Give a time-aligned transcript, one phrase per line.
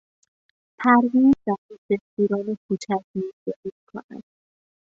[0.79, 4.23] پرویز در یک رستوران کوچک میزداری میکند.